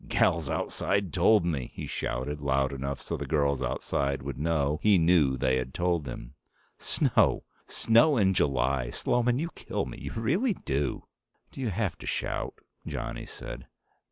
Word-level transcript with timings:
"Gals 0.07 0.49
outside 0.49 1.13
told 1.13 1.45
me!" 1.45 1.69
he 1.75 1.85
shouted, 1.85 2.41
loud 2.41 2.73
enough 2.73 2.99
so 2.99 3.15
the 3.15 3.27
girls 3.27 3.61
outside 3.61 4.23
would 4.23 4.39
know 4.39 4.79
he 4.81 4.97
knew 4.97 5.37
they 5.37 5.57
had 5.57 5.75
told 5.75 6.07
him. 6.07 6.33
"Snow! 6.79 7.43
Snow 7.67 8.17
in 8.17 8.33
July! 8.33 8.89
Sloman, 8.89 9.37
you 9.37 9.51
kill 9.53 9.85
me! 9.85 9.99
You 10.01 10.13
really 10.13 10.55
do!" 10.55 11.03
"Do 11.51 11.61
you 11.61 11.69
have 11.69 11.99
to 11.99 12.07
shout?" 12.07 12.55
Johnny 12.87 13.27
said. 13.27 13.67